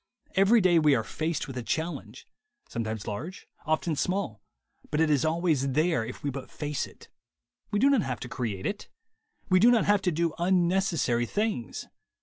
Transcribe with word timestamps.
Every 0.33 0.61
day 0.61 0.79
we 0.79 0.95
are 0.95 1.03
faced 1.03 1.43
w 1.43 1.51
r 1.51 1.51
ith 1.59 1.63
a 1.63 1.63
challenge, 1.69 2.25
sometimes 2.67 3.05
large, 3.05 3.45
often 3.67 3.95
small, 3.95 4.41
but 4.89 4.99
it 4.99 5.11
is 5.11 5.23
always 5.23 5.73
there 5.73 6.03
if 6.03 6.23
we 6.23 6.31
but 6.31 6.49
face 6.49 6.87
it. 6.87 7.07
We 7.69 7.77
do 7.77 7.87
not 7.87 8.01
have 8.01 8.19
to 8.21 8.27
create 8.27 8.65
it. 8.65 8.87
We 9.49 9.59
do 9.59 9.69
not 9.69 9.85
have 9.85 10.01
to 10.01 10.11
do 10.11 10.33
unnecessary 10.39 11.27
things. 11.27 11.85